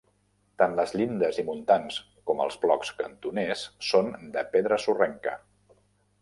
[0.59, 1.99] Tant les llindes i muntants
[2.31, 5.37] com els blocs cantoners són de pedra sorrenca.